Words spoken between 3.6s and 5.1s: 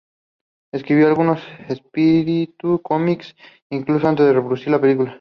incluso antes de producir la película.